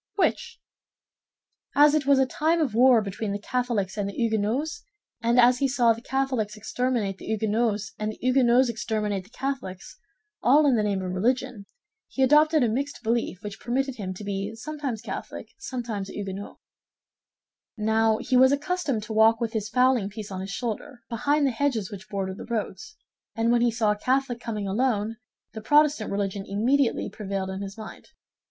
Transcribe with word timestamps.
"Which?" 0.15 0.57
"As 1.75 1.93
it 1.93 2.07
was 2.07 2.17
a 2.17 2.25
time 2.25 2.59
of 2.59 2.73
war 2.73 3.03
between 3.03 3.33
the 3.33 3.37
Catholics 3.39 3.97
and 3.97 4.09
the 4.09 4.13
Huguenots, 4.15 4.81
and 5.21 5.39
as 5.39 5.59
he 5.59 5.67
saw 5.67 5.93
the 5.93 6.01
Catholics 6.01 6.57
exterminate 6.57 7.19
the 7.19 7.27
Huguenots 7.27 7.93
and 7.99 8.11
the 8.11 8.17
Huguenots 8.19 8.67
exterminate 8.67 9.25
the 9.25 9.29
Catholics—all 9.29 10.65
in 10.65 10.75
the 10.75 10.81
name 10.81 11.03
of 11.03 11.11
religion—he 11.13 12.23
adopted 12.23 12.63
a 12.63 12.67
mixed 12.67 13.03
belief 13.03 13.43
which 13.43 13.59
permitted 13.59 13.97
him 13.97 14.11
to 14.15 14.23
be 14.23 14.55
sometimes 14.55 15.03
Catholic, 15.03 15.49
sometimes 15.59 16.09
a 16.09 16.13
Huguenot. 16.13 16.57
Now, 17.77 18.17
he 18.17 18.35
was 18.35 18.51
accustomed 18.51 19.03
to 19.03 19.13
walk 19.13 19.39
with 19.39 19.53
his 19.53 19.69
fowling 19.69 20.09
piece 20.09 20.31
on 20.31 20.41
his 20.41 20.49
shoulder, 20.49 21.03
behind 21.09 21.45
the 21.45 21.51
hedges 21.51 21.91
which 21.91 22.09
border 22.09 22.33
the 22.33 22.45
roads, 22.45 22.97
and 23.35 23.51
when 23.51 23.61
he 23.61 23.69
saw 23.69 23.91
a 23.91 23.95
Catholic 23.99 24.39
coming 24.39 24.67
alone, 24.67 25.17
the 25.53 25.61
Protestant 25.61 26.11
religion 26.11 26.43
immediately 26.47 27.07
prevailed 27.07 27.51
in 27.51 27.61
his 27.61 27.77
mind. 27.77 28.07